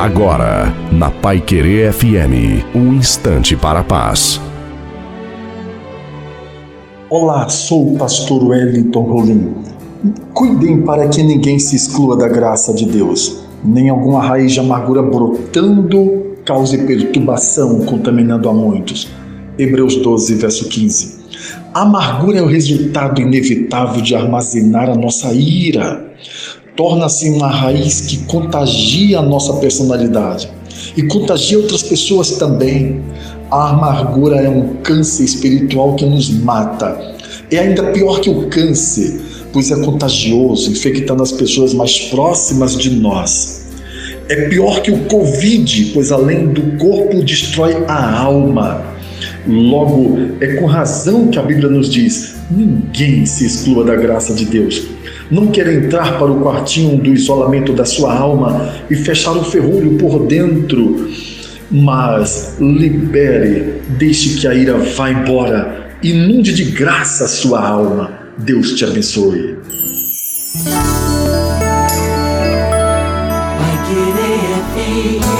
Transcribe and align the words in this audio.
Agora, 0.00 0.74
na 0.90 1.10
Pai 1.10 1.42
Querer 1.42 1.92
FM, 1.92 2.64
um 2.74 2.94
instante 2.94 3.54
para 3.54 3.80
a 3.80 3.84
paz. 3.84 4.40
Olá, 7.10 7.46
sou 7.50 7.92
o 7.92 7.98
pastor 7.98 8.42
Wellington 8.42 9.02
Rolim. 9.02 9.54
Cuidem 10.32 10.80
para 10.80 11.06
que 11.08 11.22
ninguém 11.22 11.58
se 11.58 11.76
exclua 11.76 12.16
da 12.16 12.28
graça 12.28 12.72
de 12.72 12.86
Deus, 12.86 13.44
nem 13.62 13.90
alguma 13.90 14.22
raiz 14.22 14.52
de 14.52 14.60
amargura 14.60 15.02
brotando 15.02 16.34
cause 16.46 16.78
perturbação, 16.78 17.80
contaminando 17.80 18.48
a 18.48 18.54
muitos. 18.54 19.06
Hebreus 19.58 19.96
12, 19.96 20.34
verso 20.36 20.66
15. 20.70 21.20
A 21.74 21.82
amargura 21.82 22.38
é 22.38 22.42
o 22.42 22.46
resultado 22.46 23.20
inevitável 23.20 24.00
de 24.00 24.14
armazenar 24.14 24.88
a 24.88 24.94
nossa 24.94 25.30
ira 25.34 26.08
torna-se 26.80 27.28
uma 27.28 27.48
raiz 27.48 28.00
que 28.00 28.16
contagia 28.24 29.18
a 29.18 29.22
nossa 29.22 29.52
personalidade 29.56 30.50
e 30.96 31.02
contagia 31.02 31.58
outras 31.58 31.82
pessoas 31.82 32.38
também. 32.38 33.02
A 33.50 33.68
amargura 33.68 34.36
é 34.36 34.48
um 34.48 34.76
câncer 34.76 35.24
espiritual 35.24 35.94
que 35.94 36.06
nos 36.06 36.30
mata. 36.30 36.98
É 37.50 37.58
ainda 37.58 37.82
pior 37.92 38.20
que 38.20 38.30
o 38.30 38.48
câncer, 38.48 39.20
pois 39.52 39.70
é 39.70 39.78
contagioso, 39.84 40.70
infectando 40.70 41.22
as 41.22 41.32
pessoas 41.32 41.74
mais 41.74 42.00
próximas 42.08 42.74
de 42.78 42.88
nós. 42.88 43.66
É 44.30 44.48
pior 44.48 44.80
que 44.80 44.90
o 44.90 45.04
Covid, 45.04 45.90
pois 45.92 46.10
além 46.10 46.46
do 46.46 46.78
corpo 46.78 47.22
destrói 47.22 47.84
a 47.88 48.20
alma. 48.20 48.82
Logo, 49.46 50.18
é 50.40 50.54
com 50.56 50.66
razão 50.66 51.28
que 51.28 51.38
a 51.38 51.42
Bíblia 51.42 51.68
nos 51.68 51.88
diz: 51.88 52.36
ninguém 52.50 53.24
se 53.26 53.46
exclua 53.46 53.84
da 53.84 53.96
graça 53.96 54.34
de 54.34 54.44
Deus 54.44 54.86
não 55.30 55.46
quer 55.46 55.72
entrar 55.72 56.18
para 56.18 56.30
o 56.30 56.40
quartinho 56.40 56.98
do 56.98 57.14
isolamento 57.14 57.72
da 57.72 57.84
sua 57.84 58.12
alma 58.12 58.74
e 58.90 58.96
fechar 58.96 59.32
o 59.32 59.44
ferrolho 59.44 59.96
por 59.96 60.26
dentro, 60.26 61.08
mas 61.70 62.56
libere, 62.58 63.80
deixe 63.90 64.40
que 64.40 64.48
a 64.48 64.54
ira 64.54 64.76
vá 64.76 65.10
embora, 65.10 65.90
inunde 66.02 66.52
de 66.52 66.64
graça 66.64 67.24
a 67.24 67.28
sua 67.28 67.64
alma. 67.64 68.18
Deus 68.38 68.74
te 68.74 68.84
abençoe. 68.84 69.56
Vai 73.58 73.76
querer 73.86 75.39